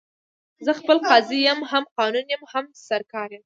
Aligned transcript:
زه 0.65 0.71
خپله 0.79 0.99
قاضي 1.09 1.39
یم، 1.47 1.59
هم 1.71 1.83
قانون 1.97 2.25
یم، 2.33 2.41
هم 2.51 2.65
سرکار 2.87 3.29
یمه 3.31 3.39